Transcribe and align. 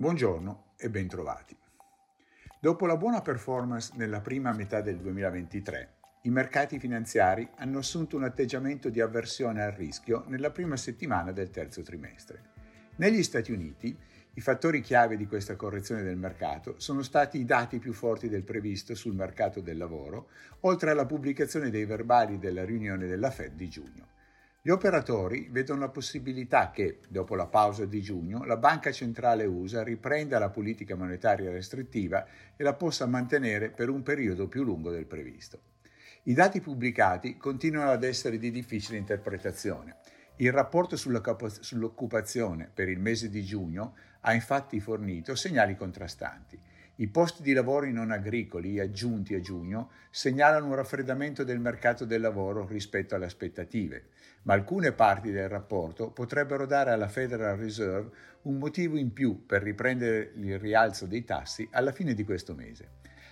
Buongiorno 0.00 0.72
e 0.78 0.88
bentrovati. 0.88 1.54
Dopo 2.58 2.86
la 2.86 2.96
buona 2.96 3.20
performance 3.20 3.92
nella 3.96 4.22
prima 4.22 4.50
metà 4.50 4.80
del 4.80 4.96
2023, 4.96 5.96
i 6.22 6.30
mercati 6.30 6.78
finanziari 6.78 7.46
hanno 7.56 7.80
assunto 7.80 8.16
un 8.16 8.24
atteggiamento 8.24 8.88
di 8.88 9.02
avversione 9.02 9.62
al 9.62 9.72
rischio 9.72 10.24
nella 10.28 10.52
prima 10.52 10.78
settimana 10.78 11.32
del 11.32 11.50
terzo 11.50 11.82
trimestre. 11.82 12.44
Negli 12.96 13.22
Stati 13.22 13.52
Uniti, 13.52 13.94
i 14.32 14.40
fattori 14.40 14.80
chiave 14.80 15.18
di 15.18 15.26
questa 15.26 15.54
correzione 15.54 16.02
del 16.02 16.16
mercato 16.16 16.76
sono 16.78 17.02
stati 17.02 17.38
i 17.38 17.44
dati 17.44 17.78
più 17.78 17.92
forti 17.92 18.30
del 18.30 18.42
previsto 18.42 18.94
sul 18.94 19.14
mercato 19.14 19.60
del 19.60 19.76
lavoro, 19.76 20.30
oltre 20.60 20.92
alla 20.92 21.04
pubblicazione 21.04 21.68
dei 21.68 21.84
verbali 21.84 22.38
della 22.38 22.64
riunione 22.64 23.06
della 23.06 23.30
Fed 23.30 23.52
di 23.52 23.68
giugno. 23.68 24.08
Gli 24.62 24.68
operatori 24.68 25.48
vedono 25.50 25.80
la 25.80 25.88
possibilità 25.88 26.70
che, 26.70 26.98
dopo 27.08 27.34
la 27.34 27.46
pausa 27.46 27.86
di 27.86 28.02
giugno, 28.02 28.44
la 28.44 28.58
Banca 28.58 28.92
Centrale 28.92 29.46
USA 29.46 29.82
riprenda 29.82 30.38
la 30.38 30.50
politica 30.50 30.94
monetaria 30.96 31.50
restrittiva 31.50 32.26
e 32.54 32.62
la 32.62 32.74
possa 32.74 33.06
mantenere 33.06 33.70
per 33.70 33.88
un 33.88 34.02
periodo 34.02 34.48
più 34.48 34.62
lungo 34.62 34.90
del 34.90 35.06
previsto. 35.06 35.62
I 36.24 36.34
dati 36.34 36.60
pubblicati 36.60 37.38
continuano 37.38 37.90
ad 37.90 38.04
essere 38.04 38.36
di 38.36 38.50
difficile 38.50 38.98
interpretazione. 38.98 39.96
Il 40.36 40.52
rapporto 40.52 40.94
sull'occupazione 40.94 42.70
per 42.72 42.90
il 42.90 43.00
mese 43.00 43.30
di 43.30 43.42
giugno 43.42 43.94
ha 44.20 44.34
infatti 44.34 44.78
fornito 44.78 45.34
segnali 45.36 45.74
contrastanti. 45.74 46.60
I 47.00 47.08
posti 47.08 47.42
di 47.42 47.54
lavoro 47.54 47.90
non 47.90 48.10
agricoli 48.10 48.78
aggiunti 48.78 49.34
a 49.34 49.40
giugno 49.40 49.90
segnalano 50.10 50.66
un 50.66 50.74
raffreddamento 50.74 51.44
del 51.44 51.58
mercato 51.58 52.04
del 52.04 52.20
lavoro 52.20 52.66
rispetto 52.66 53.14
alle 53.14 53.24
aspettative, 53.24 54.08
ma 54.42 54.52
alcune 54.52 54.92
parti 54.92 55.30
del 55.30 55.48
rapporto 55.48 56.10
potrebbero 56.10 56.66
dare 56.66 56.90
alla 56.90 57.08
Federal 57.08 57.56
Reserve 57.56 58.10
un 58.42 58.58
motivo 58.58 58.98
in 58.98 59.14
più 59.14 59.46
per 59.46 59.62
riprendere 59.62 60.32
il 60.36 60.58
rialzo 60.58 61.06
dei 61.06 61.24
tassi 61.24 61.66
alla 61.72 61.92
fine 61.92 62.12
di 62.12 62.22
questo 62.22 62.54
mese. 62.54 62.88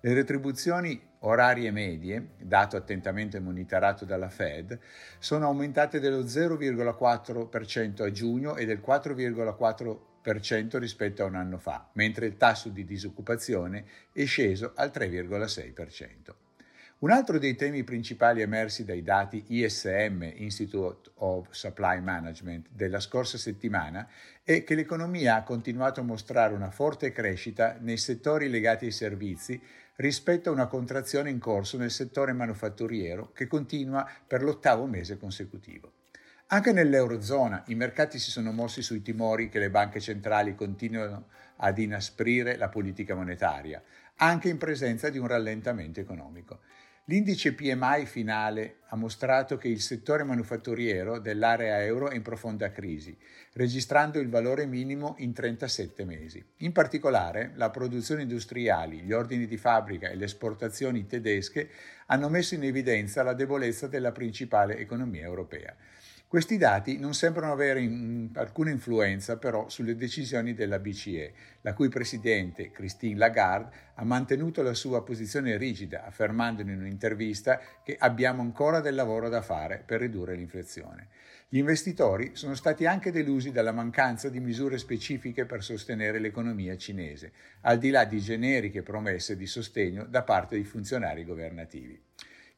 Le 0.00 0.14
retribuzioni 0.14 0.98
orarie 1.18 1.70
medie, 1.70 2.28
dato 2.38 2.78
attentamente 2.78 3.40
monitorato 3.40 4.06
dalla 4.06 4.30
Fed, 4.30 4.78
sono 5.18 5.44
aumentate 5.44 6.00
dello 6.00 6.22
0,4% 6.22 8.02
a 8.04 8.10
giugno 8.10 8.56
e 8.56 8.64
del 8.64 8.80
4,4% 8.82 10.09
rispetto 10.78 11.22
a 11.22 11.26
un 11.26 11.34
anno 11.34 11.58
fa, 11.58 11.88
mentre 11.94 12.26
il 12.26 12.36
tasso 12.36 12.68
di 12.68 12.84
disoccupazione 12.84 13.84
è 14.12 14.24
sceso 14.24 14.72
al 14.74 14.90
3,6%. 14.92 16.34
Un 17.00 17.10
altro 17.10 17.38
dei 17.38 17.56
temi 17.56 17.82
principali 17.82 18.42
emersi 18.42 18.84
dai 18.84 19.02
dati 19.02 19.42
ISM, 19.48 20.22
Institute 20.34 21.10
of 21.14 21.48
Supply 21.50 21.98
Management, 22.00 22.66
della 22.70 23.00
scorsa 23.00 23.38
settimana 23.38 24.06
è 24.44 24.64
che 24.64 24.74
l'economia 24.74 25.36
ha 25.36 25.42
continuato 25.42 26.00
a 26.00 26.04
mostrare 26.04 26.52
una 26.52 26.70
forte 26.70 27.10
crescita 27.10 27.78
nei 27.80 27.96
settori 27.96 28.50
legati 28.50 28.84
ai 28.84 28.90
servizi 28.90 29.58
rispetto 29.96 30.50
a 30.50 30.52
una 30.52 30.66
contrazione 30.66 31.30
in 31.30 31.38
corso 31.38 31.78
nel 31.78 31.90
settore 31.90 32.34
manufatturiero 32.34 33.32
che 33.32 33.46
continua 33.46 34.06
per 34.26 34.42
l'ottavo 34.42 34.84
mese 34.84 35.16
consecutivo. 35.16 35.92
Anche 36.52 36.72
nell'Eurozona 36.72 37.62
i 37.68 37.76
mercati 37.76 38.18
si 38.18 38.32
sono 38.32 38.50
mossi 38.50 38.82
sui 38.82 39.02
timori 39.02 39.48
che 39.48 39.60
le 39.60 39.70
banche 39.70 40.00
centrali 40.00 40.56
continuino 40.56 41.28
ad 41.58 41.78
inasprire 41.78 42.56
la 42.56 42.68
politica 42.68 43.14
monetaria, 43.14 43.80
anche 44.16 44.48
in 44.48 44.58
presenza 44.58 45.10
di 45.10 45.18
un 45.18 45.28
rallentamento 45.28 46.00
economico. 46.00 46.58
L'indice 47.04 47.54
PMI 47.54 48.04
finale 48.04 48.78
ha 48.88 48.96
mostrato 48.96 49.58
che 49.58 49.68
il 49.68 49.80
settore 49.80 50.24
manufatturiero 50.24 51.20
dell'area 51.20 51.84
euro 51.84 52.10
è 52.10 52.16
in 52.16 52.22
profonda 52.22 52.72
crisi, 52.72 53.16
registrando 53.52 54.18
il 54.18 54.28
valore 54.28 54.66
minimo 54.66 55.14
in 55.18 55.32
37 55.32 56.04
mesi. 56.04 56.44
In 56.58 56.72
particolare, 56.72 57.52
la 57.54 57.70
produzione 57.70 58.22
industriale, 58.22 58.96
gli 58.96 59.12
ordini 59.12 59.46
di 59.46 59.56
fabbrica 59.56 60.08
e 60.08 60.16
le 60.16 60.24
esportazioni 60.24 61.06
tedesche 61.06 61.70
hanno 62.06 62.28
messo 62.28 62.56
in 62.56 62.64
evidenza 62.64 63.22
la 63.22 63.34
debolezza 63.34 63.86
della 63.86 64.10
principale 64.10 64.78
economia 64.78 65.22
europea. 65.22 65.76
Questi 66.30 66.58
dati 66.58 66.96
non 66.96 67.12
sembrano 67.12 67.50
avere 67.50 67.82
in, 67.82 68.30
alcuna 68.34 68.70
influenza 68.70 69.36
però 69.36 69.68
sulle 69.68 69.96
decisioni 69.96 70.54
della 70.54 70.78
BCE, 70.78 71.32
la 71.62 71.74
cui 71.74 71.88
presidente 71.88 72.70
Christine 72.70 73.18
Lagarde 73.18 73.76
ha 73.94 74.04
mantenuto 74.04 74.62
la 74.62 74.74
sua 74.74 75.02
posizione 75.02 75.56
rigida, 75.56 76.04
affermando 76.04 76.62
in 76.62 76.68
un'intervista 76.68 77.60
che 77.82 77.96
abbiamo 77.98 78.42
ancora 78.42 78.78
del 78.78 78.94
lavoro 78.94 79.28
da 79.28 79.42
fare 79.42 79.82
per 79.84 79.98
ridurre 79.98 80.36
l'inflazione. 80.36 81.08
Gli 81.48 81.58
investitori 81.58 82.30
sono 82.34 82.54
stati 82.54 82.86
anche 82.86 83.10
delusi 83.10 83.50
dalla 83.50 83.72
mancanza 83.72 84.28
di 84.28 84.38
misure 84.38 84.78
specifiche 84.78 85.46
per 85.46 85.64
sostenere 85.64 86.20
l'economia 86.20 86.76
cinese, 86.76 87.32
al 87.62 87.78
di 87.78 87.90
là 87.90 88.04
di 88.04 88.20
generiche 88.20 88.84
promesse 88.84 89.36
di 89.36 89.46
sostegno 89.46 90.04
da 90.04 90.22
parte 90.22 90.54
dei 90.54 90.64
funzionari 90.64 91.24
governativi. 91.24 92.00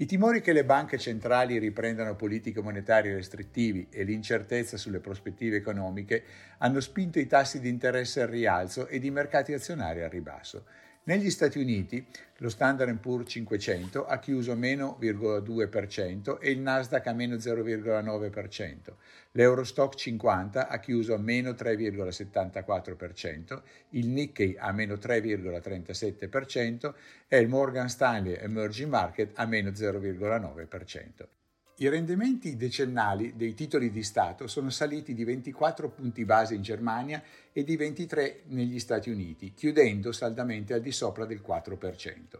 I 0.00 0.06
timori 0.06 0.40
che 0.40 0.54
le 0.54 0.64
banche 0.64 0.96
centrali 0.96 1.58
riprendano 1.58 2.16
politiche 2.16 2.62
monetarie 2.62 3.12
restrittivi 3.12 3.88
e 3.90 4.02
l'incertezza 4.02 4.78
sulle 4.78 4.98
prospettive 4.98 5.56
economiche 5.56 6.24
hanno 6.56 6.80
spinto 6.80 7.18
i 7.18 7.26
tassi 7.26 7.60
di 7.60 7.68
interesse 7.68 8.22
al 8.22 8.28
rialzo 8.28 8.86
ed 8.86 9.04
i 9.04 9.10
mercati 9.10 9.52
azionari 9.52 10.02
al 10.02 10.08
ribasso. 10.08 10.64
Negli 11.04 11.30
Stati 11.30 11.58
Uniti 11.58 12.06
lo 12.36 12.50
Standard 12.50 12.94
Poor's 12.98 13.30
500 13.30 14.04
ha 14.04 14.18
chiuso 14.18 14.54
meno 14.54 14.98
0,2% 15.00 16.38
e 16.38 16.50
il 16.50 16.60
Nasdaq 16.60 17.06
a 17.06 17.14
meno 17.14 17.36
0,9%. 17.36 18.92
L'Eurostock 19.32 19.94
50 19.94 20.68
ha 20.68 20.78
chiuso 20.78 21.14
a 21.14 21.18
meno 21.18 21.52
3,74%, 21.52 23.62
il 23.90 24.08
Nikkei 24.08 24.56
a 24.58 24.72
meno 24.72 24.94
3,37% 24.94 26.92
e 27.28 27.38
il 27.38 27.48
Morgan 27.48 27.88
Stanley 27.88 28.36
Emerging 28.38 28.90
Market 28.90 29.32
a 29.36 29.46
meno 29.46 29.70
0,9%. 29.70 31.39
I 31.82 31.88
rendimenti 31.88 32.58
decennali 32.58 33.36
dei 33.36 33.54
titoli 33.54 33.90
di 33.90 34.02
Stato 34.02 34.46
sono 34.46 34.68
saliti 34.68 35.14
di 35.14 35.24
24 35.24 35.88
punti 35.88 36.26
base 36.26 36.54
in 36.54 36.60
Germania 36.60 37.22
e 37.54 37.64
di 37.64 37.74
23 37.74 38.42
negli 38.48 38.78
Stati 38.78 39.08
Uniti, 39.08 39.54
chiudendo 39.54 40.12
saldamente 40.12 40.74
al 40.74 40.82
di 40.82 40.92
sopra 40.92 41.24
del 41.24 41.40
4%. 41.40 42.38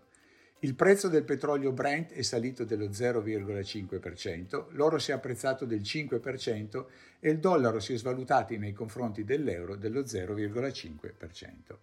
Il 0.59 0.75
prezzo 0.75 1.09
del 1.09 1.25
petrolio 1.25 1.73
Brent 1.73 2.13
è 2.13 2.21
salito 2.21 2.65
dello 2.65 2.89
0,5%, 2.89 4.67
l'oro 4.73 4.99
si 4.99 5.11
è 5.11 5.15
apprezzato 5.15 5.65
del 5.65 5.81
5% 5.81 6.85
e 7.19 7.31
il 7.31 7.39
dollaro 7.39 7.81
si 7.81 7.95
è 7.95 7.97
svalutato 7.97 8.55
nei 8.59 8.75
confronti 8.75 9.25
dell'euro 9.25 9.75
dello 9.75 10.03
0,5%. 10.03 11.79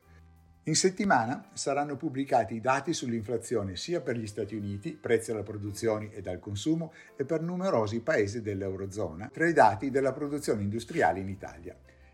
In 0.68 0.76
settimana 0.76 1.48
saranno 1.54 1.96
pubblicati 1.96 2.56
i 2.56 2.60
dati 2.60 2.92
sull'inflazione 2.92 3.78
sia 3.78 4.02
per 4.02 4.18
gli 4.18 4.28
Stati 4.28 4.54
Uniti, 4.54 4.98
prezzi 5.00 5.32
alla 5.32 5.42
produzione 5.42 6.12
e 6.12 6.22
al 6.30 6.40
consumo, 6.40 6.92
e 7.16 7.24
per 7.24 7.42
numerosi 7.42 8.02
paesi 8.02 8.42
dell'Eurozona, 8.42 9.30
tra 9.32 9.48
i 9.48 9.54
dati 9.54 9.90
della 9.90 10.12
produzione 10.12 10.64
industriale 10.64 11.22
in 11.22 11.30
Italia. 11.30 11.74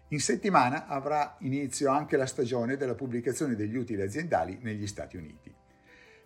In 0.09 0.19
settimana 0.19 0.85
avrà 0.85 1.35
inizio 1.39 1.89
anche 1.89 2.15
la 2.15 2.27
stagione 2.27 2.77
della 2.77 2.93
pubblicazione 2.93 3.55
degli 3.55 3.75
utili 3.75 4.03
aziendali 4.03 4.59
negli 4.61 4.85
Stati 4.85 5.17
Uniti. 5.17 5.51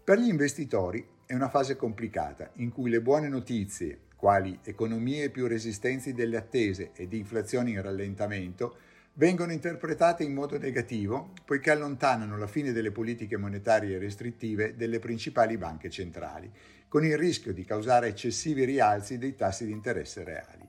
Per 0.04 0.20
gli 0.20 0.28
investitori 0.28 1.08
è 1.26 1.34
una 1.34 1.48
fase 1.48 1.78
complicata 1.78 2.52
in 2.56 2.74
cui 2.74 2.90
le 2.90 3.00
buone 3.00 3.30
notizie, 3.30 4.00
quali 4.18 4.60
economie 4.64 5.30
più 5.30 5.48
resistenti 5.48 6.12
delle 6.12 6.36
attese 6.36 6.92
ed 6.94 7.14
inflazione 7.14 7.70
in 7.70 7.82
rallentamento, 7.82 8.76
vengono 9.18 9.52
interpretate 9.52 10.24
in 10.24 10.34
modo 10.34 10.60
negativo 10.60 11.34
poiché 11.44 11.72
allontanano 11.72 12.38
la 12.38 12.48
fine 12.48 12.72
delle 12.72 12.92
politiche 12.92 13.38
monetarie 13.38 13.98
restrittive 13.98 14.76
delle 14.76 15.00
principali 15.00 15.58
banche 15.58 15.90
centrali, 15.90 16.52
con 16.88 17.04
il 17.04 17.18
rischio 17.18 17.54
di 17.54 17.66
causare 17.66 18.08
eccessivi 18.08 18.64
rialzi 18.64 19.18
dei 19.18 19.36
tassi 19.36 19.66
di 19.66 19.72
interesse 19.72 20.24
reali. 20.24 20.66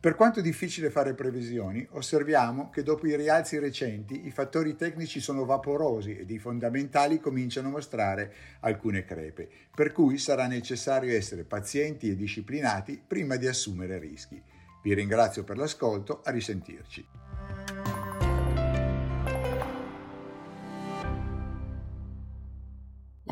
Per 0.00 0.14
quanto 0.14 0.40
difficile 0.40 0.90
fare 0.90 1.14
previsioni, 1.14 1.84
osserviamo 1.92 2.70
che 2.70 2.84
dopo 2.84 3.06
i 3.08 3.16
rialzi 3.16 3.58
recenti 3.58 4.26
i 4.26 4.30
fattori 4.30 4.76
tecnici 4.76 5.18
sono 5.18 5.44
vaporosi 5.44 6.16
ed 6.16 6.30
i 6.30 6.38
fondamentali 6.38 7.18
cominciano 7.18 7.68
a 7.68 7.72
mostrare 7.72 8.32
alcune 8.60 9.04
crepe, 9.04 9.48
per 9.74 9.90
cui 9.92 10.18
sarà 10.18 10.46
necessario 10.46 11.16
essere 11.16 11.42
pazienti 11.42 12.10
e 12.10 12.16
disciplinati 12.16 13.02
prima 13.04 13.36
di 13.36 13.48
assumere 13.48 13.98
rischi. 13.98 14.40
Vi 14.82 14.94
ringrazio 14.94 15.42
per 15.42 15.56
l'ascolto, 15.56 16.20
a 16.22 16.30
risentirci. 16.30 17.27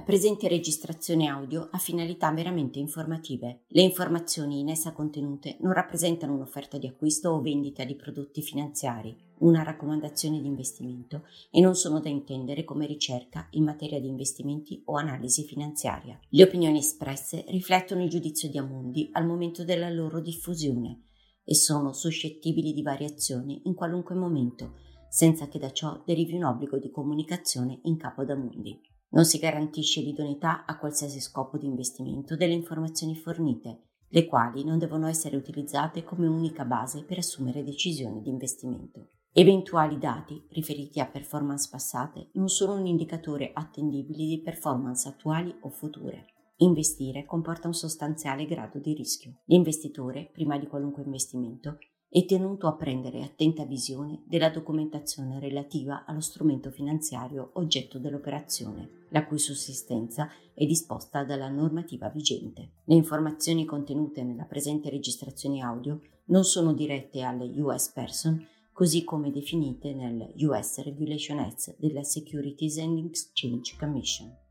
Presente 0.06 0.47
registrazione 0.47 1.27
audio 1.27 1.69
ha 1.73 1.79
finalità 1.79 2.31
meramente 2.31 2.79
informative. 2.79 3.62
Le 3.67 3.83
informazioni 3.83 4.61
in 4.61 4.69
essa 4.69 4.93
contenute 4.93 5.56
non 5.62 5.73
rappresentano 5.73 6.33
un'offerta 6.33 6.79
di 6.79 6.87
acquisto 6.87 7.31
o 7.31 7.41
vendita 7.41 7.83
di 7.83 7.97
prodotti 7.97 8.41
finanziari, 8.41 9.17
una 9.38 9.65
raccomandazione 9.65 10.41
di 10.41 10.47
investimento 10.47 11.25
e 11.50 11.61
non 11.61 11.75
sono 11.75 11.99
da 11.99 12.09
intendere 12.09 12.62
come 12.62 12.87
ricerca 12.87 13.49
in 13.50 13.65
materia 13.65 13.99
di 13.99 14.06
investimenti 14.06 14.81
o 14.85 14.94
analisi 14.94 15.43
finanziaria. 15.43 16.17
Le 16.29 16.43
opinioni 16.44 16.79
espresse 16.79 17.44
riflettono 17.49 18.05
il 18.05 18.09
giudizio 18.09 18.49
di 18.49 18.59
Amundi 18.59 19.09
al 19.11 19.27
momento 19.27 19.65
della 19.65 19.91
loro 19.91 20.21
diffusione 20.21 21.00
e 21.49 21.55
sono 21.55 21.93
suscettibili 21.93 22.73
di 22.73 22.83
variazioni 22.83 23.63
in 23.65 23.75
qualunque 23.75 24.17
momento 24.17 24.75
senza 25.09 25.47
che 25.49 25.59
da 25.59 25.71
ciò 25.71 26.03
derivi 26.05 26.35
un 26.35 26.45
obbligo 26.45 26.79
di 26.79 26.91
comunicazione 26.91 27.79
in 27.85 27.97
capo 27.97 28.25
da 28.25 28.35
Mundi. 28.37 28.79
Non 29.11 29.25
si 29.25 29.39
garantisce 29.39 30.03
l'idoneità 30.03 30.67
a 30.67 30.77
qualsiasi 30.77 31.21
scopo 31.21 31.57
di 31.57 31.65
investimento 31.65 32.37
delle 32.37 32.53
informazioni 32.53 33.15
fornite, 33.15 33.85
le 34.09 34.27
quali 34.27 34.65
non 34.65 34.79
devono 34.79 35.07
essere 35.07 35.37
utilizzate 35.37 36.05
come 36.05 36.27
unica 36.27 36.65
base 36.65 37.05
per 37.05 37.19
assumere 37.19 37.63
decisioni 37.63 38.21
di 38.21 38.29
investimento. 38.29 39.09
Eventuali 39.33 39.99
dati 39.99 40.45
riferiti 40.51 40.99
a 40.99 41.07
performance 41.07 41.69
passate 41.71 42.31
non 42.33 42.49
sono 42.49 42.75
un 42.75 42.87
indicatore 42.87 43.53
attendibile 43.55 44.25
di 44.25 44.41
performance 44.43 45.09
attuali 45.09 45.55
o 45.61 45.69
future. 45.71 46.27
Investire 46.58 47.26
comporta 47.26 47.67
un 47.67 47.75
sostanziale 47.75 48.47
grado 48.47 48.79
di 48.79 48.94
rischio. 48.94 49.41
L'investitore, 49.44 50.31
prima 50.32 50.58
di 50.58 50.67
qualunque 50.67 51.03
investimento, 51.03 51.76
è 52.08 52.25
tenuto 52.25 52.67
a 52.67 52.76
prendere 52.76 53.23
attenta 53.23 53.67
visione 53.67 54.23
della 54.26 54.49
documentazione 54.49 55.38
relativa 55.38 56.06
allo 56.06 56.20
strumento 56.20 56.70
finanziario 56.70 57.50
oggetto 57.55 57.99
dell'operazione, 57.99 59.06
la 59.11 59.26
cui 59.26 59.38
sussistenza 59.38 60.31
è 60.55 60.64
disposta 60.64 61.25
dalla 61.25 61.50
normativa 61.50 62.08
vigente. 62.08 62.70
Le 62.85 62.94
informazioni 62.94 63.67
contenute 63.67 64.23
nella 64.23 64.44
presente 64.44 64.88
registrazione 64.88 65.61
audio 65.61 66.00
non 66.26 66.44
sono 66.44 66.73
dirette 66.73 67.20
alle 67.20 67.52
US 67.61 67.91
Person, 67.91 68.43
così 68.73 69.05
come 69.05 69.31
definite 69.31 69.93
nel 69.93 70.32
US 70.38 70.82
Regulation 70.82 71.38
Act 71.38 71.76
della 71.79 72.02
Securities 72.02 72.79
and 72.79 73.05
Exchange 73.05 73.76
Commission. 73.79 74.44